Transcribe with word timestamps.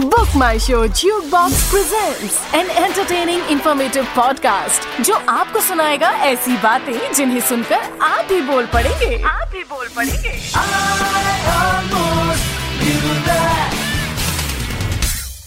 Book 0.00 0.34
My 0.34 0.56
Show 0.56 0.88
Jukebox 0.88 1.52
presents 1.70 2.36
an 2.54 2.70
entertaining, 2.84 3.40
informative 3.40 4.06
podcast, 4.16 5.04
जो 5.04 5.14
आपको 5.14 5.60
सुनाएगा 5.60 6.10
ऐसी 6.10 6.56
बातें 6.56 7.12
जिन्हें 7.12 7.40
सुनकर 7.40 7.98
आप 8.02 8.24
भी 8.24 8.40
बोल 8.40 8.66
पड़ेंगे। 8.66 9.22
आप 9.22 9.48
भी 9.48 9.64
बोल 9.64 9.88
पड़ेंगे। 9.96 10.40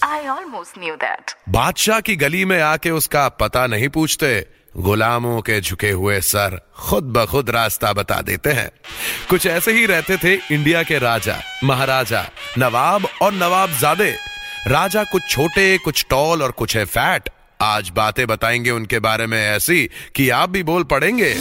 I 0.02 0.20
almost 0.28 0.78
knew 0.78 0.96
that. 0.98 1.34
बादशाह 1.48 2.00
की 2.00 2.16
गली 2.16 2.44
में 2.44 2.62
आके 2.62 2.90
उसका 2.90 3.28
पता 3.28 3.66
नहीं 3.66 3.88
पूछते, 3.88 4.46
गुलामों 4.76 5.40
के 5.40 5.60
झुके 5.60 5.90
हुए 5.90 6.20
सर 6.20 6.70
खुद 6.76 7.04
ब 7.04 7.26
खुद 7.26 7.50
रास्ता 7.50 7.92
बता 7.92 8.20
देते 8.20 8.50
हैं। 8.50 8.70
कुछ 9.30 9.46
ऐसे 9.46 9.72
ही 9.72 9.86
रहते 9.86 10.16
थे 10.16 10.34
इंडिया 10.54 10.82
के 10.82 10.98
राजा, 10.98 11.36
महाराजा, 11.64 12.24
नवाब 12.58 13.06
और 13.22 13.32
नवाबजादे। 13.32 14.33
राजा 14.66 15.02
कुछ 15.04 15.22
छोटे, 15.28 15.76
कुछ 15.78 16.04
टॉल 16.10 16.42
और 16.42 16.50
कुछ 16.50 16.76
है 16.76 16.84
फैट। 16.84 17.28
आज 17.60 17.88
बातें 17.88 18.26
बताएँगे 18.26 18.70
उनके 18.70 18.98
बारे 18.98 19.26
में 19.26 19.38
ऐसी 19.38 19.82
कि 20.14 20.28
आप 20.30 20.50
भी 20.50 20.62
बोल 20.62 20.84
पड़ेंगे। 20.84 21.34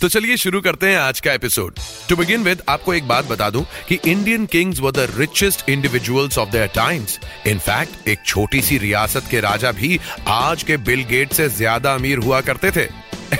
तो 0.00 0.08
चलिए 0.08 0.36
शुरू 0.36 0.60
करते 0.60 0.86
हैं 0.86 0.98
आज 0.98 1.20
का 1.20 1.32
एपिसोड 1.32 1.78
टू 2.08 2.16
बिगिन 2.16 2.42
विद 2.42 2.62
आपको 2.68 2.94
एक 2.94 3.08
बात 3.08 3.24
बता 3.24 3.50
दूँ 3.50 3.66
कि 3.88 3.98
Indian 4.06 4.46
kings 4.46 4.80
were 4.80 4.92
the 4.92 5.08
richest 5.16 5.68
individuals 5.70 6.38
of 6.38 6.50
their 6.50 6.66
times 6.74 7.18
in fact 7.46 8.08
एक 8.08 8.24
छोटी 8.26 8.62
सी 8.62 8.78
रियासत 8.78 9.28
के 9.30 9.40
राजा 9.40 9.72
भी 9.72 9.98
आज 10.28 10.62
के 10.62 10.76
बिल 10.76 11.04
गेट 11.04 11.32
से 11.32 11.48
ज़्यादा 11.48 11.94
अमीर 11.94 12.18
हुआ 12.18 12.40
करते 12.40 12.70
थे। 12.70 12.88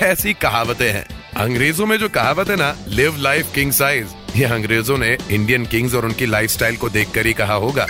ऐसी 0.05 0.33
कहावतें 0.33 0.91
हैं। 0.91 1.05
अंग्रेज़ों 1.37 1.85
में 1.85 1.97
जो 1.97 2.07
कहावत 2.09 2.49
है 2.49 2.55
ना 2.55 2.75
लिव 2.87 3.17
लाइफ 3.17 3.51
किंग 3.55 3.71
साइज़ 3.71 4.07
ये 4.37 4.45
अंग्रेज़ों 4.45 4.97
ने 4.97 5.17
इंडियन 5.31 5.65
किंग्स 5.65 5.93
और 5.95 6.05
उनकी 6.05 6.25
लाइफस्टाइल 6.25 6.75
को 6.77 6.89
देखकर 6.89 7.25
ही 7.25 7.31
कहा 7.33 7.53
होगा। 7.53 7.85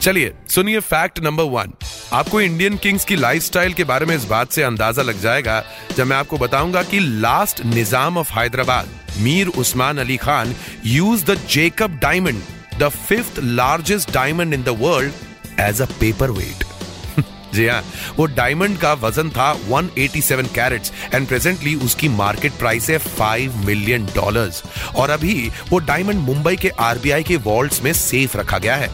चलिए, 0.00 0.32
सुनिए 0.48 0.80
फैक्ट 0.80 1.18
नंबर 1.20 1.44
वन 1.52 1.72
आपको 2.12 2.40
इंडियन 2.40 2.76
किंग्स 2.76 3.04
की 3.04 3.16
लाइफस्टाइल 3.16 3.72
के 3.72 3.84
बारे 3.84 4.06
में 4.06 4.14
इस 4.16 4.24
बात 4.24 4.50
से 4.50 4.62
अंदाज़ा 4.62 5.02
लग 5.02 5.20
जाएगा, 5.20 5.62
जब 5.96 6.06
मैं 6.06 6.16
आपको 6.16 6.38
बताऊँगा 6.38 6.82
कि 6.82 7.00
last 7.00 7.64
Nizam 7.64 8.18
of 8.18 8.32
Hyderabad 8.32 8.88
Mir 9.18 9.48
Osman 9.58 9.98
Ali 9.98 10.16
Khan 10.18 10.54
used 10.86 11.24
the 11.24 11.38
Jacob 11.50 11.98
diamond 12.02 12.42
the 12.78 12.88
fifth 12.88 13.40
largest 13.42 14.12
diamond 14.14 14.54
in 14.54 14.62
the 14.62 14.78
world 14.80 15.60
as 15.60 15.82
a 15.82 15.86
paperweight 16.30 16.64
जी 17.54 17.66
हाँ 17.66 17.82
वो 18.16 18.26
डायमंड 18.26 18.78
का 18.78 18.92
वज़न 18.94 19.30
था 19.30 19.52
187 19.70 20.48
कैरेट्स 20.54 20.92
एंड 21.14 21.26
प्रेजेंटली 21.28 21.74
उसकी 21.84 22.08
मार्केट 22.08 22.52
प्राइस 22.52 22.88
है 22.90 22.98
5 23.18 23.64
मिलियन 23.66 24.06
डॉलर्स 24.06 24.62
और 24.96 25.10
अभी 25.10 25.50
वो 25.70 25.78
डायमंड 25.86 26.20
मुंबई 26.20 26.56
के 26.56 26.68
आरबीआई 26.80 27.22
के 27.22 27.36
वॉल्ट्स 27.44 27.82
में 27.82 27.92
सेफ़ 27.92 28.36
रखा 28.36 28.58
गया 28.58 28.76
है। 28.76 28.90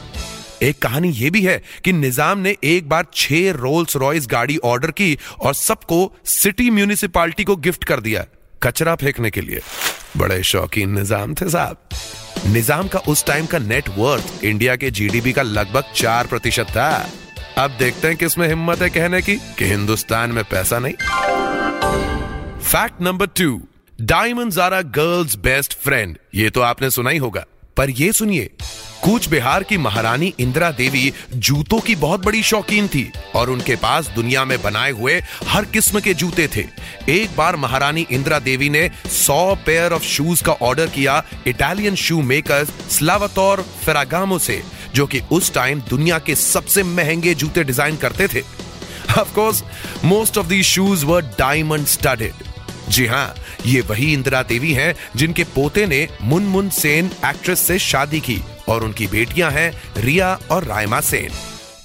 एक 0.62 0.78
कहानी 0.83 1.08
यह 1.11 1.30
भी 1.30 1.42
है 1.42 1.61
कि 1.84 1.92
निज़ाम 1.92 2.39
ने 2.39 2.56
एक 2.64 2.89
बार 2.89 3.06
छह 3.14 3.50
रोल्स 3.53 3.97
रॉयस 3.97 4.27
गाड़ी 4.30 4.56
ऑर्डर 4.64 4.91
की 4.91 5.17
और 5.41 5.55
सबको 5.55 6.12
सिटी 6.25 6.69
म्यूनिसिपालिटी 6.70 7.45
को 7.45 7.56
गिफ्ट 7.58 7.84
कर 7.84 8.00
दिया 8.00 8.25
कचरा 8.62 8.95
फेंकने 8.95 9.30
के 9.30 9.41
लिए। 9.41 9.61
बड़े 10.17 10.42
शौकीन 10.42 10.98
निज़ाम 10.98 11.34
थे 11.34 11.48
साहब। 11.50 12.53
निज़ाम 12.53 12.89
का 12.89 12.98
उस 13.08 13.25
टाइम 13.27 13.47
का 13.47 13.58
नेटवर्थ 13.58 14.45
इंडिया 14.45 14.77
के 14.77 14.91
जीडीपी 14.91 15.33
का 15.33 15.42
लगभग 15.42 15.92
चार 15.95 16.27
प्रतिशत 16.27 16.67
था। 16.70 16.91
अब 17.58 17.70
देखते 17.70 18.08
हैं 18.08 18.17
किसमें 18.17 18.47
हिम्मत 18.48 18.83
है 18.83 18.89
कहने 18.91 19.20
की, 19.22 19.36
कि 19.36 19.64
हिंदुस्तान 19.64 20.31
में 20.31 20.45
पैसा 20.45 20.78
नहीं। 20.78 20.95
Fact 22.62 23.03
number 23.03 23.27
two 23.27 23.61
diamonds 24.00 24.58
are 24.58 24.83
girls 24.83 25.36
best 25.36 25.78
friend 25.78 26.17
ये 26.34 26.50
तो 26.50 26.61
आपने 26.61 26.91
सुना 26.91 27.11
ही 27.11 27.19
होगा। 27.19 27.45
पर 27.77 27.91
ये 27.91 28.12
सुनिए 28.12 28.50
कूच 29.03 29.28
बिहार 29.28 29.62
की 29.62 29.77
महारानी 29.78 30.33
इंदिरा 30.41 30.70
देवी 30.70 31.12
जूतों 31.36 31.78
की 31.80 31.95
बहुत 31.97 32.25
बड़ी 32.25 32.42
शौकीन 32.42 32.89
थी 32.89 33.12
और 33.34 33.51
उनके 33.51 33.77
पास 33.77 34.08
दुनिया 34.08 34.45
में 34.45 34.62
बनाए 34.62 34.91
हुए 34.91 35.20
हर 35.48 35.64
किस्म 35.64 36.01
के 36.01 36.14
जूते 36.14 36.48
थे। 36.57 36.64
एक 37.08 37.36
बार 37.36 37.57
महारानी 37.57 38.07
इंदिरा 38.11 38.39
देवी 38.39 38.68
ने 38.68 38.91
100 39.07 39.57
पेयर 39.67 39.92
ऑफ़ 39.92 40.02
शूज़ 40.02 40.42
का 40.42 40.52
ऑर्डर 40.52 40.86
किया 40.86 41.23
Italian 41.46 41.95
shoe 41.95 42.23
maker 42.23 42.64
Salvatore 42.64 43.62
Ferragamo 43.85 44.39
से। 44.39 44.62
जो 44.95 45.07
कि 45.07 45.20
उस 45.33 45.53
टाइम 45.55 45.80
दुनिया 45.80 46.19
के 46.19 46.35
सबसे 46.35 46.83
महँगे 46.83 47.35
जूते 47.35 47.64
डिज़ाइन 47.64 47.97
करते 47.97 48.29
थे। 48.29 48.42
Course 49.11 49.63
most 50.05 50.39
of 50.39 50.47
the 50.47 50.63
shoes 50.63 51.05
were 51.07 51.23
diamond 51.39 51.86
studded 51.86 52.51
जी 52.89 53.07
हाँ 53.07 53.35
ये 53.67 53.80
वही 53.80 54.13
इंदिरा 54.13 54.42
देवी 54.42 54.73
हैं 54.73 54.95
जिनके 55.17 55.45
पोते 55.45 55.86
ने 55.86 56.07
मुनमुन 56.23 56.69
सेन 56.70 57.11
एक्ट्रेस 57.27 57.61
से 57.61 57.79
शादी 57.79 58.20
की 58.20 58.39
और 58.69 58.85
उनकी 58.85 59.07
बेटियाँ 59.07 59.51
हैं 59.51 59.73
रिया 59.97 60.35
और 60.51 60.64
रायमा 60.64 61.01
सेन। 61.01 61.30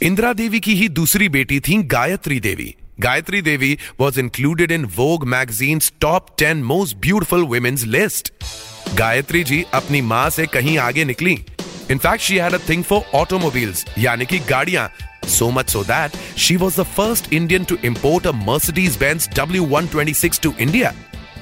इंदिरा 0.02 0.34
देवी 0.34 0.60
की 0.60 0.76
ही 0.76 0.90
दूसरी 0.90 1.30
बेटी 1.30 1.60
थी 1.60 1.82
Gayatri 1.86 2.40
Devi. 2.40 2.74
Gayatri 3.00 3.42
Devi 3.42 3.78
was 4.00 4.20
included 4.20 4.72
in 4.72 4.86
Vogue 4.96 5.26
magazine 5.28 5.82
top 6.02 6.36
ten 6.40 6.64
most 6.64 6.98
beautiful 6.98 7.44
women's 7.46 7.84
list 7.86 8.34
Gayatri 8.96 9.44
ji 9.44 9.64
अपनी 9.74 10.02
माँ 10.04 10.30
से 10.30 10.46
कहीं 10.46 10.78
आगे 10.78 11.06
निकली। 11.06 11.38
In fact 11.92 12.24
she 12.24 12.38
had 12.38 12.54
a 12.54 12.60
thing 12.70 12.84
for 12.84 13.02
automobiles 13.14 13.86
यानी 14.00 14.26
कि 14.26 14.40
गाड़ियाँ 14.40 14.92
so 15.28 15.48
much 15.52 15.72
so 15.72 15.80
that 15.84 16.14
she 16.44 16.56
was 16.60 16.76
the 16.80 16.86
first 16.98 17.26
Indian 17.38 17.66
to 17.72 17.76
import 17.84 18.26
a 18.26 18.32
Mercedes-Benz 18.34 19.26
W126 19.30 20.40
to 20.46 20.52
India. 20.66 20.92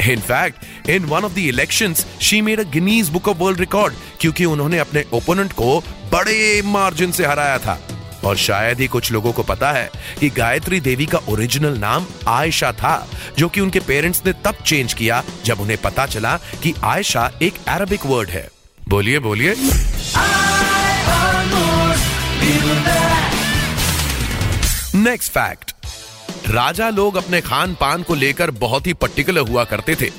In 0.10 0.24
fact, 0.30 0.64
in 0.90 1.06
one 1.12 1.28
of 1.28 1.36
the 1.36 1.44
elections, 1.50 2.02
she 2.22 2.40
made 2.48 2.64
a 2.64 2.66
Guinness 2.76 3.12
Book 3.14 3.30
of 3.34 3.44
World 3.44 3.62
Record 3.66 3.92
क्योंकि 4.20 4.46
उन्होंने 4.46 4.78
अपने 4.78 5.04
opponent 5.14 5.54
को 5.54 5.80
बड़े 6.12 6.62
margin 6.62 7.12
से 7.12 7.26
हराया 7.26 7.58
था। 7.58 7.80
और 8.26 8.38
शायद 8.38 8.80
ही 8.80 8.88
कुछ 8.88 9.12
लोगों 9.12 9.34
को 9.34 9.44
पता 9.44 9.72
है 9.72 9.90
कि 10.20 10.30
गायत्री 10.30 10.80
देवी 10.80 11.06
का 11.06 11.18
ओरिजिनल 11.30 11.78
नाम 11.78 12.06
आयशा 12.28 12.72
था 12.72 13.08
जो 13.38 13.50
कि 13.50 13.62
उनके 13.62 13.80
पेरेंट्स 13.80 14.22
ने 14.26 14.34
तब 14.34 14.56
चेंज 14.66 14.94
किया 14.94 15.24
जब 15.46 15.60
उन्हें 15.60 15.82
पता 15.82 16.06
चला 16.06 16.38
कि 16.64 16.74
आयशा 16.84 17.32
एक 17.42 17.54
अरबिक 17.68 18.06
वर्ड 18.06 18.30
है। 18.30 18.55
बोलिए 18.88 19.19
बोलिए। 19.19 19.56
नेक्स्ट 24.96 25.31
फैक्ट 25.31 25.72
राजा 26.50 26.90
लोग 26.90 27.16
अपने 27.16 27.41
खान 27.41 27.73
पान 27.75 28.03
को 28.03 28.16
लेकर 28.16 28.51
बहुत 28.59 28.88
ही 28.88 28.94
पर्टिकुलर 28.94 29.50
हुआ 29.50 29.63
करते 29.63 29.96
थे। 29.96 30.09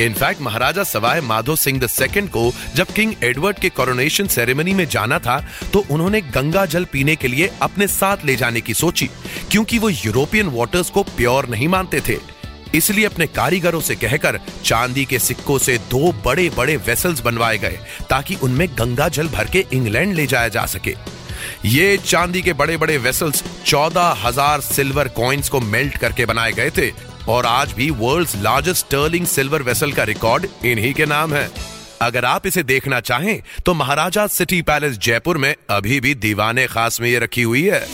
In fact 0.00 0.40
Maharaja 0.40 0.82
Sawai 0.84 1.20
Madho 1.20 1.54
Singh 1.56 1.78
the 1.80 1.86
second 1.86 2.28
को 2.28 2.52
जब 2.76 2.86
किंग 2.86 3.14
एडवर्ड 3.24 3.58
के 3.58 3.68
कोरोनेशन 3.68 4.26
सेरेमनी 4.26 4.74
में 4.74 4.86
जाना 4.88 5.18
था 5.18 5.38
तो 5.72 5.84
उन्होंने 5.90 6.20
गंगा 6.20 6.64
जल 6.66 6.84
पीने 6.84 7.16
के 7.16 7.28
लिए 7.28 7.50
अपने 7.62 7.86
साथ 7.88 8.24
ले 8.24 8.36
जाने 8.36 8.60
की 8.60 8.74
सोची, 8.74 9.08
क्योंकि 9.50 9.78
वो 9.78 9.88
यूरोपियन 9.88 10.48
वाटर्स 10.48 10.90
को 10.90 11.02
प्योर 11.02 11.48
नहीं 11.48 11.68
मानते 11.68 12.00
थे। 12.00 12.18
इसलिए 12.74 13.04
अपने 13.04 13.26
कारीगरों 13.28 13.80
से 13.80 13.94
कहकर 13.96 14.38
चांदी 14.64 15.04
के 15.04 15.18
सिक्कों 15.18 15.58
से 15.58 15.76
दो 15.90 16.12
बड़े 16.24 16.48
बड़े 16.56 16.76
वेसल्स 16.78 17.20
बनवाए 17.20 17.58
गए, 17.58 17.78
ताकि 18.10 18.34
उनमें 18.36 18.68
गंगा 18.70 19.08
जल 19.10 19.28
भर 19.28 19.50
के 19.50 19.64
इंग्लैंड 19.72 20.14
ले 20.14 20.26
जाया 20.26 20.48
जा 20.48 20.66
सके। 20.66 20.94
ये 21.66 21.96
चांदी 21.98 22.42
के 22.42 22.52
बड़े 22.54 22.76
बड़े 22.76 22.96
वेसल्स 22.98 23.42
चौदह 23.64 24.16
हज़ार 24.22 24.60
सिल्वर 24.62 25.08
कॉइन्स 25.16 25.48
को 25.48 25.60
मेल्ट 25.62 25.96
करके 25.96 26.26
बनाए 26.26 26.52
गए 26.52 26.70
थे, 26.70 26.90
और 27.28 27.46
आज 27.46 27.72
भी 27.72 27.88
world's 27.92 28.36
largest 28.36 28.86
sterling 28.86 29.26
silver 29.26 29.62
vessel 29.62 29.92
का 29.92 30.04
रिकॉर्ड 30.04 30.46
इन्हीं 30.64 30.92
के 30.94 31.06
नाम 31.06 31.34
है। 31.34 31.48
अगर 32.02 32.24
आप 32.24 32.46
इसे 32.46 32.62
देखना 32.62 33.00
चाहें 33.00 33.40
तो 33.66 33.74
महाराजा 33.74 34.26
सिटी 34.28 34.60
पैलेस 34.62 34.98
जयपुर 34.98 35.38
में 35.38 35.54
अभी 35.70 36.00
भी 36.00 36.14
दीवाने 36.16 36.66
खास 36.66 37.00
में 37.00 37.08
ये 37.08 37.18
रखी 37.18 37.42
हुई 37.42 37.62
है। 37.64 37.86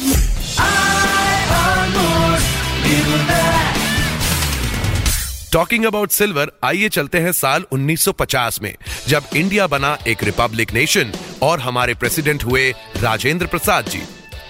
टॉकिंग 5.54 5.84
अबाउट 5.84 6.10
सिल्वर 6.10 6.50
आइए 6.64 6.88
चलते 6.88 7.18
हैं 7.18 7.32
साल 7.32 7.64
1950 7.72 8.60
में, 8.62 8.74
जब 9.08 9.24
इंडिया 9.36 9.66
बना 9.66 9.96
एक 10.08 10.22
रिपब्लिक 10.24 10.72
नेशन 10.72 11.12
और 11.42 11.60
हमारे 11.60 11.94
प्रेसिडेंट 11.94 12.44
हुए 12.44 12.70
राजेंद्र 12.96 13.46
प्रसाद 13.46 13.88
जी। 13.88 14.02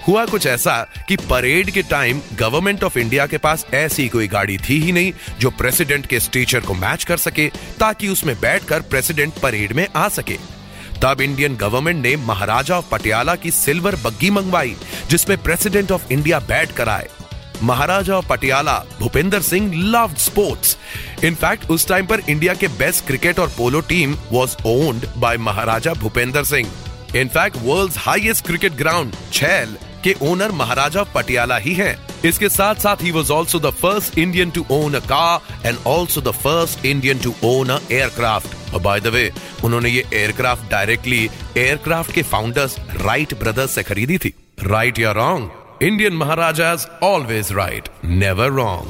हुआ 0.08 0.24
कुछ 0.26 0.46
ऐसा 0.46 0.76
कि 1.08 1.16
परेड 1.16 1.70
के 1.70 1.82
टाइम 1.82 2.20
गवर्नमेंट 2.34 2.84
ऑफ़ 2.84 2.98
इंडिया 2.98 3.26
के 3.26 3.38
पास 3.38 3.66
ऐसी 3.74 4.08
कोई 4.08 4.28
गाड़ी 4.28 4.56
थी 4.58 4.80
ही 4.80 4.92
नहीं 4.92 5.12
जो 5.40 5.50
प्रेसिडेंट 5.50 6.06
के 6.06 6.20
स्टेचर 6.20 6.60
को 6.60 6.74
मैच 6.74 7.04
कर 7.04 7.16
सके, 7.16 7.48
ताकि 7.80 8.08
उसमें 8.08 8.40
बैठकर 8.40 8.80
प्रेसिडेंट 8.80 9.32
परेड 9.42 9.72
में 9.72 9.86
आ 9.96 10.08
सके। 10.08 10.38
तब 11.02 11.20
इंडियन 11.20 11.56
गवर्नमेंट 11.56 12.02
ने 12.02 12.16
महाराजा 12.16 12.78
ऑफ़ 12.78 12.90
पटियाला 12.90 13.34
की 13.34 13.50
सिल्वर 13.50 13.96
बग्गी 13.96 14.30
मंगवाई, 14.30 14.76
जिसमें 15.10 15.36
प्रेसिडेंट 15.42 15.92
ऑफ़ 15.92 16.12
इंडिया 16.12 16.38
बैठ 16.38 16.72
कर 16.72 16.88
आए। 16.88 17.08
Maharaja 17.62 18.20
Patiala 18.20 18.78
Bhupinder 18.98 19.40
Singh 19.42 19.72
loved 19.74 20.16
sports 20.18 20.76
in fact 21.24 21.70
उस 21.70 21.86
टाइम 21.88 22.06
पर 22.06 22.20
इंडिया 22.28 22.54
के 22.54 22.68
बेस्ट 22.78 23.06
क्रिकेट 23.06 23.38
और 23.38 23.48
polo 23.48 23.80
team 23.88 24.16
was 24.32 24.56
owned 24.66 25.06
by 25.16 25.36
Maharaja 25.38 25.92
Bhupinder 25.94 26.44
Singh. 26.44 26.70
In fact 27.16 27.56
world's 27.62 27.98
highest 27.98 28.46
cricket 28.46 28.72
ground 28.76 29.14
Chail 29.32 29.76
के 30.04 30.14
ओनर 30.22 30.52
महाराजा 30.52 31.02
पटियाला 31.14 31.56
ही 31.56 31.74
हैं। 31.74 31.96
इसके 32.24 32.48
साथ 32.48 32.74
साथ 32.74 33.02
ही 33.02 33.10
was 33.10 33.32
also 33.32 33.58
the 33.60 33.70
first 33.72 34.18
Indian 34.18 34.50
to 34.50 34.64
own 34.70 34.94
a 34.94 35.00
car 35.12 35.66
and 35.66 35.78
also 35.86 36.20
the 36.20 36.30
first 36.34 36.84
Indian 36.86 37.18
to 37.18 37.34
own 37.44 37.68
a 37.68 37.78
aircraft 37.92 38.74
और 38.74 38.80
by 38.82 39.00
the 39.00 39.06
way 39.06 39.30
उन्होंने 39.64 39.88
ये 39.88 40.04
aircraft 40.12 40.70
directly 40.70 41.28
aircraft 41.56 42.12
के 42.12 42.22
founders 42.22 42.78
Wright 42.96 43.34
brothers 43.40 43.74
से 43.74 43.82
खरीदी 43.82 44.18
थी. 44.18 44.34
राइट 44.62 44.98
या 44.98 45.12
wrong 45.12 45.50
Indian 45.84 46.12
maharajas 46.12 46.86
always 47.02 47.52
right 47.52 47.88
never 48.04 48.48
wrong 48.48 48.86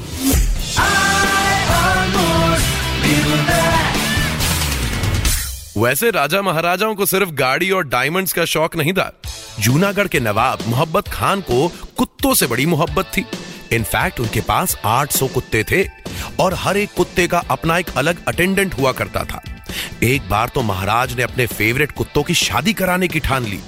वैसे 5.78 6.10
राजा 6.10 6.42
महाराजाओं 6.42 6.94
को 6.94 7.06
सिर्फ़ 7.06 7.30
गाड़ी 7.30 7.70
और 7.70 7.88
डायमंड्स 7.88 8.32
का 8.32 8.44
शौक 8.44 8.76
नहीं 8.76 8.92
था। 8.92 9.10
जूनागढ़ 9.60 10.08
के 10.08 10.20
नवाब 10.20 10.58
मोहब्बत 10.66 11.08
खान 11.08 11.40
को 11.40 11.68
कुत्तों 11.96 12.34
से 12.34 12.46
बड़ी 12.46 12.66
मोहब्बत 12.66 13.10
थी। 13.16 13.26
इनफैक्ट 13.72 14.20
उनके 14.20 14.40
पास 14.40 14.76
800 14.84 15.28
कुत्ते 15.28 15.64
थे 15.64 15.84
और 16.40 16.54
हर 16.54 16.76
एक 16.76 16.94
कुत्ते 16.96 17.26
का 17.26 17.38
अपना 17.50 17.78
एक 17.78 17.90
अलग 17.96 18.24
अटेंडेंट 18.28 18.74
हुआ 18.74 18.92
करता 18.92 19.24
था। 19.24 19.42
एक 20.02 20.28
बार 20.30 20.48
तो 20.48 20.62
महाराज 20.62 21.16
ने 21.16 21.22
अपने 21.22 21.46
फेवरेट 21.46 21.92
कुत्तों 21.92 22.22
की 22.22 22.34
शादी 22.34 22.72
कराने 22.72 23.08
की 23.08 23.20
ठान 23.20 23.44
ली। 23.44 23.60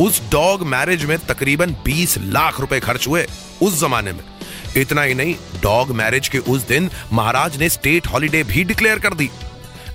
उस 0.00 0.20
डॉग 0.32 0.62
मैरिज 0.66 1.04
में 1.04 1.18
तकरीबन 1.18 1.74
20 1.86 2.16
लाख 2.18 2.60
रुपए 2.60 2.78
खर्च 2.80 3.06
हुए 3.08 3.26
उस 3.62 3.80
जमाने 3.80 4.12
में। 4.12 4.22
इतना 4.76 5.02
ही 5.02 5.14
नहीं, 5.14 5.34
डॉग 5.62 5.90
मैरिज 5.90 6.28
के 6.28 6.38
उस 6.38 6.66
दिन 6.66 6.90
महाराज 7.12 7.56
ने 7.56 7.68
स्टेट 7.68 8.06
हॉलिडे 8.06 8.42
भी 8.42 8.64
डिक्लेयर 8.64 8.98
कर 8.98 9.14
दी। 9.14 9.30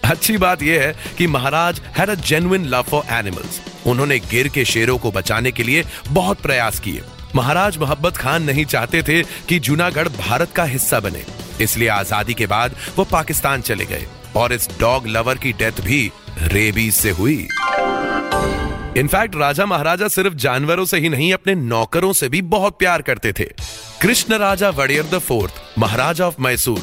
अच्छी 0.05 0.37
बात 0.37 0.63
यह 0.63 0.81
है 0.81 0.95
कि 1.17 1.27
Maharaj 1.27 1.81
had 1.97 2.09
a 2.09 2.15
genuine 2.15 2.65
love 2.65 2.81
for 2.81 3.03
animals 3.13 3.59
उन्होंने 3.87 4.19
गिर 4.21 4.47
के 4.47 4.65
शेरों 4.65 4.97
को 4.97 5.11
बचाने 5.11 5.51
के 5.51 5.63
लिए 5.63 5.83
बहुत 6.09 6.41
प्रयास 6.41 6.79
किए। 6.79 7.01
महाराज 7.35 7.77
मोहब्बत 7.77 8.17
खान 8.17 8.43
नहीं 8.43 8.65
चाहते 8.65 9.01
थे 9.03 9.21
कि 9.49 9.59
जूनागढ़ 9.59 10.09
भारत 10.09 10.51
का 10.51 10.63
हिस्सा 10.65 10.99
बने। 10.99 11.23
इसलिए 11.61 11.87
आज़ादी 11.89 12.33
के 12.33 12.47
बाद 12.47 12.75
वो 12.97 13.03
पाकिस्तान 13.11 13.61
चले 13.61 13.85
गए 13.85 14.05
और 14.35 14.53
इस 14.53 14.69
डॉग 14.79 15.07
लवर 15.07 15.37
की 15.37 15.53
डेथ 15.53 15.81
भी 15.81 16.09
रेबीज 16.43 16.93
से 16.93 17.09
हुई। 17.11 17.47
इनफैक्ट 18.97 19.35
राजा 19.35 19.65
महाराजा 19.65 20.07
सिर्फ़ 20.07 20.33
जानवरों 20.33 20.83
से 20.85 20.97
ही 20.97 21.09
नहीं, 21.09 21.33
अपने 21.33 21.55
नौकरों 21.55 22.11
से 22.13 22.29
भी 22.29 22.41
बहुत 22.43 22.77
प्यार 22.79 23.01
करते 23.01 23.31
थे। 23.33 23.43
Krishna 24.01 24.37
Raja 24.37 24.69
Wadiyar 24.69 25.05
the 25.05 25.19
fourth 25.19 25.53
Maharaja 25.79 26.27
of 26.27 26.35
Mysore 26.41 26.81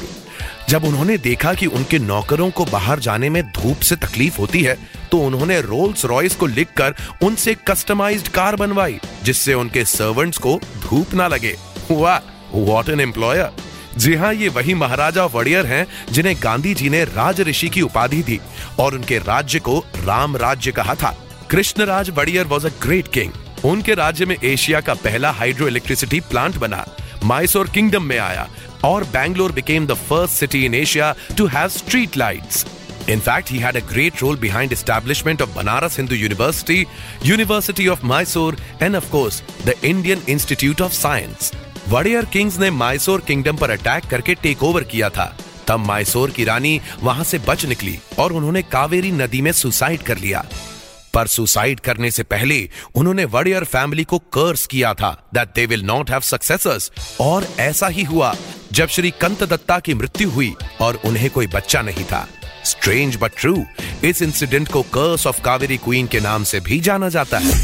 जब 0.69 0.83
उन्होंने 0.85 1.17
देखा 1.17 1.53
कि 1.53 1.65
उनके 1.67 1.99
नौकरों 1.99 2.49
को 2.51 2.65
बाहर 2.65 2.99
जाने 2.99 3.29
में 3.29 3.41
धूप 3.51 3.79
से 3.79 3.95
तकलीफ़ 3.95 4.37
होती 4.37 4.61
है 4.61 4.77
तो 5.11 5.19
उन्होंने 5.19 5.59
रोल्स 5.61 6.05
रॉयस 6.05 6.35
को 6.35 6.45
लिखकर 6.47 6.95
उनसे 7.23 7.55
कस्टमाइज्ड 7.67 8.27
कार 8.27 8.55
बनवाई, 8.55 8.99
जिससे 9.23 9.53
उनके 9.53 9.85
सर्वेंट्स 9.85 10.37
को 10.37 10.59
धूप 10.81 11.13
ना 11.13 11.27
लगे। 11.27 11.55
वाह 11.91 12.17
व्हाट 12.55 12.89
एन 12.89 12.99
एम्प्लॉयर 12.99 13.51
जी 13.97 14.13
हाँ 14.15 14.33
ये 14.33 14.47
वही 14.49 14.73
महाराजा 14.73 15.25
वड़ियर 15.25 15.65
हैं, 15.65 15.85
जिन्हें 16.11 16.35
गांधी 16.43 16.73
जी 16.73 16.89
ने 16.89 17.03
राज 17.03 17.41
ऋषि 17.41 17.67
की 17.69 17.81
उपाधि 17.81 18.21
दी, 18.23 18.39
और 18.79 18.95
उनके 18.95 19.17
राज्य 19.17 19.59
को 19.59 19.77
राम 19.97 20.37
राज्य 20.37 20.71
कहा 20.71 20.95
था। 20.95 21.15
Krishnaraj 21.53 22.09
Wadiyar 22.09 22.45
was 22.47 22.65
a 22.67 22.69
great 22.81 23.07
king 23.13 23.65
उनके 23.65 23.93
राज्य 23.93 24.25
में 24.25 24.35
एशिया 24.43 24.79
का 24.81 24.93
पहला 24.93 25.31
हाइड्रो 25.31 25.67
इलेक्ट्रिसिटी 25.67 26.19
प्लांट 26.29 26.55
बना 26.59 26.85
माइसोर 27.23 27.67
किंगडम 27.73 28.03
में 28.03 28.17
आया 28.19 28.47
और 28.85 29.03
Bangalore 29.11 29.51
became 29.51 29.85
the 29.87 29.93
first 30.07 30.33
city 30.33 30.63
in 30.65 30.75
Asia 30.75 31.13
to 31.37 31.45
have 31.47 31.67
street 31.69 32.17
lights 32.17 32.65
In 33.13 33.21
fact, 33.27 33.53
he 33.53 33.61
had 33.65 33.77
a 33.77 33.83
great 33.91 34.21
role 34.23 34.37
behind 34.43 34.73
establishment 34.77 35.41
of 35.45 35.53
Banaras 35.55 35.97
Hindu 35.99 36.19
University, 36.19 36.79
University 37.29 37.87
of 37.93 38.03
Mysore, 38.11 38.53
and 38.85 38.99
of 39.01 39.09
course, 39.15 39.39
the 39.69 39.77
Indian 39.91 40.25
Institute 40.35 40.83
of 40.87 40.97
Science. 40.99 41.53
Wadiyar 41.89 42.25
kings 42.25 42.59
ने 42.59 42.71
Mysore 42.71 43.21
kingdom 43.27 43.57
पर 43.57 43.71
attack 43.71 44.05
करके 44.11 44.35
take 44.43 44.63
over 44.63 44.83
किया 44.83 45.09
था। 45.09 45.33
तब 45.67 45.85
माइसोर 45.85 46.31
की 46.31 46.43
रानी 46.43 46.79
वहाँ 47.01 47.23
से 47.23 47.39
बच 47.47 47.65
निकली 47.65 47.99
और 48.19 48.33
उन्होंने 48.33 48.61
कावेरी 48.61 49.11
नदी 49.11 49.41
में 49.41 49.51
सुसाइड 49.51 50.01
कर 50.01 50.17
लिया। 50.17 50.45
पर 51.13 51.27
सुसाइड 51.27 51.79
करने 51.79 52.11
से 52.11 52.23
पहले 52.23 52.69
उन्होंने 52.95 53.25
वडियर 53.25 53.63
फैमिली 53.63 54.03
को 54.03 54.19
कर्स 54.19 54.67
किया 54.67 54.93
था 54.93 55.11
that 55.33 55.53
they 55.55 55.65
will 55.65 55.83
not 55.83 56.09
have 56.09 56.19
successors 56.21 56.91
और 57.21 57.47
ऐसा 57.59 57.87
ही 57.87 58.03
हुआ 58.03 58.35
जब 58.71 58.87
श्री 58.87 59.11
कंत 59.11 59.43
दत्ता 59.43 59.79
की 59.79 59.93
मृत्यु 59.93 60.29
हुई 60.29 60.55
और 60.81 61.01
उन्हें 61.05 61.29
कोई 61.29 61.47
बच्चा 61.47 61.81
नहीं 61.81 62.05
था। 62.05 62.27
स्ट्रेंज 62.65 63.17
बट 63.21 63.31
ट्रू 63.37 63.63
इस 64.03 64.21
इंसिडेंट 64.21 64.71
को 64.71 64.81
कर्स 64.81 65.27
ऑफ़ 65.27 65.41
कावेरी 65.41 65.77
क्वीन 65.77 66.07
के 66.07 66.19
नाम 66.19 66.43
से 66.43 66.59
भी 66.59 66.79
जाना 66.79 67.09
जाता 67.09 67.37
है। 67.37 67.61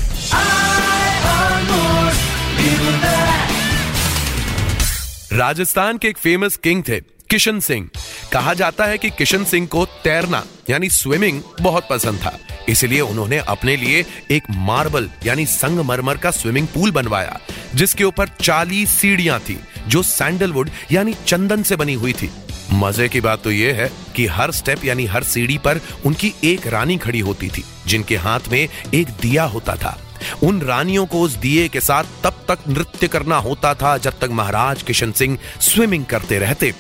राजस्थान 5.34 5.98
के 5.98 6.08
एक 6.08 6.18
फ़ेमस 6.18 6.56
किंग 6.58 6.84
थे। 6.88 7.19
किशन 7.30 7.60
सिंह। 7.60 7.90
कहा 8.32 8.54
जाता 8.54 8.86
है 8.86 8.98
कि 8.98 9.10
किशन 9.10 9.44
सिंह 9.44 9.68
को 9.68 9.86
तैरना, 9.86 10.46
यानी 10.70 10.90
स्विमिंग, 10.90 11.42
बहुत 11.62 11.88
पसंद 11.90 12.20
था। 12.20 12.40
इसलिए 12.70 13.02
उन्होंने 13.02 13.38
अपने 13.38 13.76
लिए 13.76 14.06
एक 14.32 14.44
मार्बल, 14.52 15.10
यानी 15.26 15.46
संगमरमर 15.46 16.18
का 16.18 16.32
स्विमिंग 16.32 16.68
पूल 16.68 16.92
बनवाया, 16.92 17.40
जिसके 17.76 18.04
ऊपर 18.04 18.28
40 18.42 18.90
सीढ़ियाँ 18.90 19.40
थी, 19.40 19.60
जो 19.88 20.04
सैंडलवुड, 20.04 20.70
यानी 20.92 21.16
चंदन 21.28 21.64
से 21.64 21.76
बनी 21.76 21.94
हुई 21.94 22.14
थी। 22.14 22.30
मज़े 22.74 23.10
की 23.10 23.22
बात 23.22 23.44
तो 23.44 23.52
यह 23.52 23.76
है 23.76 23.92
कि 24.16 24.26
हर 24.26 24.52
स्टेप, 24.52 24.86
यानी 24.86 25.06
हर 25.06 25.24
सीढ़ी 25.24 25.58
पर 25.58 25.82
उनकी 26.06 26.34
एक 26.44 26.68
रानी 26.68 26.98
खड़ी 26.98 27.20
होती 27.20 27.50
थी, 27.50 27.66
जिनके 27.88 28.16
हाथ 28.16 28.40
में 28.52 28.70
एक 28.94 29.08
दिया 29.22 29.44
होता 29.44 29.76
था। 29.76 30.00
उन 30.44 30.62
रानियों 30.62 31.06
को 31.06 31.22
उस 31.22 31.32
दिए 31.32 31.68
के 31.68 31.82
साथ 31.82 32.04
तब 32.24 32.46
तक 32.48 32.58
नृत्य 32.68 33.08
करना 33.08 33.38
होता 33.38 33.74
था 33.74 33.98
जब 33.98 34.20
तक 34.20 34.30
महाराज 34.32 34.82
किशन 34.82 35.12
सिंह 35.12 35.38
स्विमिंग 35.62 36.06
करते 36.06 36.40
रहते। 36.40 36.74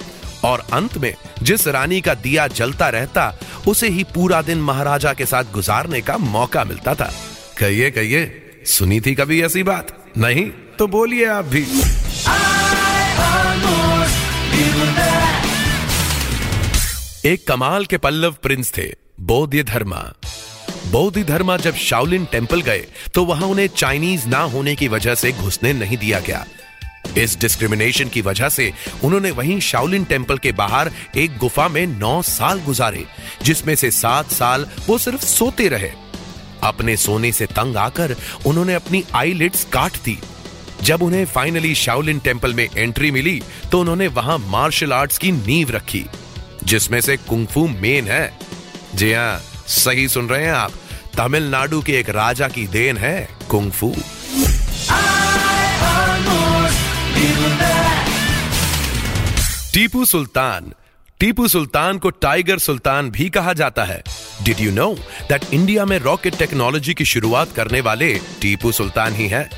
और 0.44 0.68
अंत 0.74 0.98
में, 0.98 1.14
जिस 1.44 1.68
रानी 1.68 2.02
का 2.02 2.14
दिया 2.14 2.48
जलता 2.48 2.90
रहता, 2.90 3.40
उसे 3.68 3.90
ही 3.90 4.04
पूरा 4.04 4.42
दिन 4.42 4.58
महाराजा 4.58 5.14
के 5.14 5.26
साथ 5.26 5.44
गुजारने 5.44 6.02
का 6.02 6.18
मौका 6.18 6.64
मिलता 6.64 6.96
था। 6.96 7.14
कहिए 7.58 7.92
कहिए, 7.92 8.52
सुनी 8.66 9.02
थी 9.02 9.16
कभी 9.16 9.42
ऐसी 9.44 9.64
बात? 9.64 10.06
नहीं? 10.18 10.50
तो 10.80 10.88
बोलिए 10.88 11.26
आप 11.26 11.46
भी। 11.46 11.66
एक 17.26 17.48
कमाल 17.48 17.86
के 17.86 17.98
पल्लव 17.98 18.36
प्रिंस 18.42 18.72
थे, 18.78 18.94
बौद्ध 19.20 19.64
धर्मा। 19.64 20.14
बौद्ध 20.88 21.26
धर्मा 21.26 21.58
जब 21.58 21.76
शाओलिन 21.76 22.26
टेंपल 22.26 22.62
गए 22.62 22.86
तो 23.14 23.26
वहाँ 23.26 23.48
उन्हें 23.48 23.68
चाइनीज़ 23.68 24.28
ना 24.28 24.40
होने 24.40 24.76
की 24.76 24.88
वजह 24.88 25.16
से 25.16 25.32
घुसने 25.32 25.74
नहीं 25.74 25.98
दिया 25.98 26.20
गया। 26.20 26.46
इस 27.18 27.38
डिस्क्रिमिनेशन 27.40 28.10
की 28.10 28.22
वजह 28.22 28.50
से 28.50 28.72
उन्होंने 29.04 29.32
वहीं 29.32 29.60
शाओलिन 29.60 30.04
टेंपल 30.04 30.38
के 30.38 30.52
बाहर 30.52 30.92
एक 31.18 31.38
गुफा 31.38 31.68
में 31.68 31.86
नौ 31.88 32.22
साल 32.22 32.60
गुजारे, 32.60 33.06
जिसमें 33.44 33.76
से 33.76 33.92
सात 33.92 34.32
साल 34.32 34.68
वो 34.88 34.98
सिर्फ़ 34.98 35.26
सोते 35.26 35.68
रहे। 35.68 35.92
अपने 36.64 36.96
सोने 36.98 37.32
से 37.32 37.46
तंग 37.46 37.78
आकर 37.78 38.16
उन्होंने 38.46 38.74
अपनी 38.74 39.04
आईलिड्स 39.16 39.64
काट 39.74 39.98
दी। 40.06 40.18
जब 40.84 41.02
उन्हें 41.04 41.26
फाइनली 41.26 41.74
शाओलिन 41.76 42.20
टेंपल 42.20 42.54
में 42.54 42.68
एंट्री 42.78 43.12
मिली 43.12 43.42
तो 43.72 43.80
उन्होंने 43.82 44.08
वहाँ 44.08 44.38
मार्शल 44.38 44.94
आर्ट्स 44.94 45.18
की 45.18 45.32
नींव 45.32 45.72
रखी, 45.72 46.06
जिसमें 46.64 47.00
से 47.02 47.18
कुंफू 47.20 47.68
मेन 47.68 48.08
है। 48.08 48.38
जी 48.96 49.12
हाँ 49.14 49.42
सही 49.68 50.08
सुन 50.10 50.30
रहे 50.30 50.44
हैं 50.44 50.52
आप। 50.52 50.72
तमिलनाडु 51.18 51.82
के 51.82 52.00
एक 52.00 52.10
राजा 52.10 52.48
की 52.48 52.66
देन 52.68 52.98
है 52.98 53.30
कुंफू 53.50 53.94
टीपू 59.74 60.06
सुल्तान। 60.06 60.74
टीपू 61.20 61.48
सुल्तान 61.48 61.98
को 61.98 62.10
टाइगर 62.10 62.58
सुल्तान 62.58 63.10
भी 63.12 63.30
कहा 63.30 63.54
जाता 63.54 63.84
है। 63.84 64.04
Did 64.44 64.60
you 64.60 64.72
know 64.72 64.94
that 65.30 65.46
India 65.54 65.86
में 65.86 66.00
रॉकेट 66.00 66.38
टेक्नोलॉजी 66.38 66.94
की 66.94 67.06
शुरुआत 67.06 67.52
करने 67.52 67.82
वाले 67.82 68.14
टीपू 68.42 68.72
सुल्तान 68.72 69.14
ही 69.14 69.28
हैं? 69.28 69.50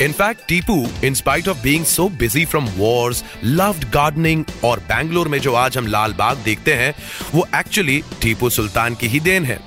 In fact 0.00 0.48
Tipu 0.48 0.88
in 1.04 1.14
spite 1.14 1.48
of 1.48 1.58
being 1.58 1.84
so 1.84 2.08
busy 2.08 2.44
from 2.44 2.64
wars 2.64 3.24
loved 3.44 3.84
gardening 3.84 4.44
और 4.64 4.78
बैंगलोर 4.78 5.28
में 5.28 5.38
जो 5.38 5.54
आज 5.54 5.78
हम 5.78 5.86
लाल 5.86 6.12
बाग 6.12 6.36
देखते 6.36 6.74
हैं, 6.74 6.94
वो 7.34 7.46
एक्चुअली 7.56 8.02
टीपू 8.22 8.50
सुल्तान 8.50 8.94
की 8.94 9.06
ही 9.06 9.20
देन 9.20 9.44
है। 9.44 9.58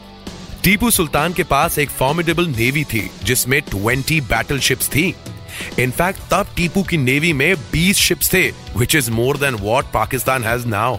टीपू 0.64 0.92
सुल्तान 0.92 1.34
के 1.34 1.44
पास 1.44 1.80
एक 1.80 1.90
फॉर्मिडेबल 1.90 2.48
नेवी 2.48 2.84
थी, 2.84 3.12
जिसमें 3.24 3.62
20 3.76 4.22
बैटल 4.22 4.60
शिप्स 4.60 4.88
थी। 4.88 5.16
इनफैक्ट 5.80 6.20
तब 6.32 6.48
टीपू 6.56 6.84
की 6.84 6.98
नेवी 6.98 7.34
में 7.34 7.56
20 7.72 7.98
शिप्स 7.98 8.34
थे 8.34 8.52
which 8.78 8.96
is 8.96 9.12
more 9.12 9.38
than 9.38 9.54
what 9.54 9.86
Pakistan 9.86 10.44
has 10.44 10.66
now 10.66 10.98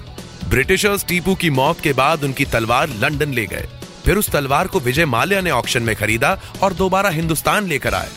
britishers 0.49 1.05
Tipu 1.05 1.35
की 1.35 1.51
मौत 1.51 1.81
के 1.81 1.93
बाद 1.93 2.25
उनकी 2.25 2.45
तलवार 2.45 2.89
लंदन 2.89 3.33
ले 3.33 3.47
गए। 3.47 3.69
फिर 4.05 4.17
उस 4.17 4.31
तलवार 4.31 4.67
को 4.67 4.81
विजय 4.81 5.05
माल्या 5.05 5.41
ने 5.41 5.51
ऑक्शन 5.51 5.83
में 5.83 5.97
खरीदा 5.97 6.41
और 6.63 6.73
दोबारा 6.73 7.11
हिंदुस्तान 7.11 7.67
लेकर 7.67 7.95
आए। 7.95 8.09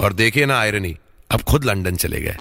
और 0.00 0.12
देखिए 0.12 0.46
ना 0.46 0.60
आयरनी 0.60 0.96
अब 1.30 1.40
खुद 1.40 1.64
लंदन 1.64 1.96
चले 1.96 2.20
गए। 2.20 2.36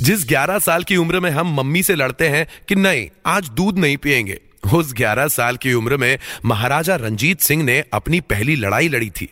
जिस 0.00 0.28
11 0.28 0.58
साल 0.58 0.82
की 0.82 0.96
उम्र 0.96 1.20
में 1.20 1.30
हम 1.30 1.54
मम्मी 1.54 1.82
से 1.82 1.94
लड़ते 1.94 2.28
हैं 2.28 2.46
कि 2.68 2.74
नहीं, 2.74 3.08
आज 3.26 3.48
दूध 3.48 3.78
नहीं 3.78 3.96
पिएँगे। 3.96 4.40
उस 4.74 4.92
11 4.92 5.28
साल 5.28 5.56
की 5.56 5.72
उम्र 5.72 5.96
में 5.96 6.18
महाराजा 6.44 6.96
रंजीत 6.96 7.40
सिंह 7.40 7.62
ने 7.62 7.84
अपनी 7.92 8.20
पहली 8.20 8.56
लड़ाई 8.56 8.88
लड़ी 8.88 9.10
थी। 9.10 9.28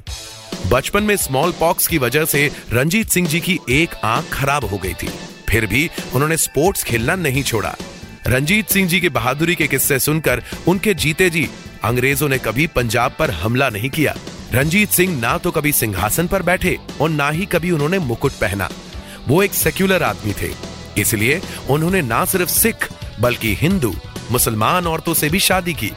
बचपन 0.66 1.02
में 1.02 1.16
स्मॉल 1.16 1.52
पॉक्स 1.52 1.86
की 1.86 1.98
वजह 1.98 2.24
से 2.24 2.50
रंजीत 2.72 3.08
सिंह 3.08 3.28
जी 3.28 3.40
की 3.40 3.58
एक 3.70 3.94
आँख 4.04 4.32
खराब 4.32 4.64
हो 4.64 4.78
गई 4.78 4.94
थी। 4.94 5.08
फिर 5.48 5.66
भी 5.66 5.90
उन्होंने 6.14 6.36
स्पोर्ट्स 6.36 6.84
खेलना 6.84 7.14
नहीं 7.14 7.42
छोड़ा। 7.42 7.76
रंजीत 8.26 8.68
सिंह 8.68 8.88
जी 8.88 9.00
की 9.00 9.08
बहादुरी 9.08 9.54
के 9.54 9.66
किस्से 9.66 9.98
सुनकर 9.98 10.42
उनके 10.68 10.94
जीते 10.94 11.30
जी 11.30 11.48
अंग्रेज़ों 11.84 12.28
ने 12.28 12.38
कभी 12.38 12.66
पंजाब 12.66 13.16
पर 13.18 13.30
हमला 13.30 13.68
नहीं 13.68 13.90
किया। 13.90 14.14
रंजीत 14.54 14.88
सिंह 14.88 15.20
ना 15.20 15.38
तो 15.38 15.50
कभी 15.50 15.72
सिंहासन 15.72 16.26
पर 16.26 16.42
बैठे 16.42 16.78
और 17.00 17.10
ना 17.10 17.30
ही 17.30 17.46
कभी 17.46 17.70
उन्होंने 17.70 17.98
मुकुट 17.98 18.32
पहना। 18.32 18.68
वो 19.28 19.42
एक 19.42 19.54
सेक्युलर 19.54 20.02
आदमी 20.02 20.32
थे। 20.32 20.50
इसलिए 21.00 21.40
उन्होंने 21.70 22.02
ना 22.02 22.24
सिर्फ़ 22.24 22.50
सिख, 22.50 22.88
बल्कि 23.20 23.54
हिंदू 23.54 23.94
मुसलमान 24.32 24.86
औरतों 24.86 25.14
से 25.14 25.28
भी 25.28 25.40
शादी 25.40 25.74
की। 25.74 25.90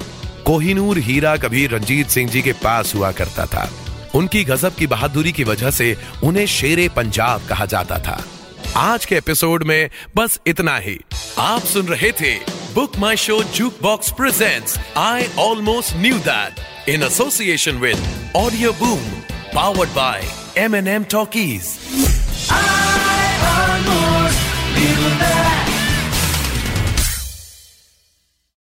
कोहिनूर 0.45 0.97
हीरा 0.97 1.35
कभी 1.37 1.65
रंजीत 1.67 2.07
सिंह 2.07 2.29
जी 2.29 2.41
के 2.41 2.51
पास 2.53 2.95
हुआ 2.95 3.11
करता 3.11 3.45
था। 3.45 3.69
उनकी 4.15 4.43
गजब 4.43 4.75
की 4.75 4.87
बहादुरी 4.87 5.31
की 5.31 5.43
वजह 5.43 5.71
से 5.71 5.97
उन्हें 6.23 6.45
शेरे 6.45 6.89
पंजाब 6.89 7.47
कहा 7.49 7.65
जाता 7.65 7.99
था। 7.99 8.23
आज 8.77 9.05
के 9.05 9.15
एपिसोड 9.15 9.63
में 9.63 9.89
बस 10.15 10.39
इतना 10.47 10.77
ही। 10.77 10.99
आप 11.39 11.61
सुन 11.61 11.85
रहे 11.85 12.11
थे 12.11 12.33
book 12.73 12.97
my 12.97 13.17
show 13.17 13.43
jukebox 13.81 14.11
present 14.11 14.97
I 14.97 15.27
almost 15.39 15.93
knew 15.95 16.17
that 16.29 16.89
in 16.89 17.03
association 17.03 17.71
with 17.71 18.31
audio 18.35 18.71
boom 18.73 19.09
powered 19.55 19.89
by 19.89 20.29
M 20.57 20.75
N 20.75 20.87
M 20.87 21.03
talkies 21.03 21.63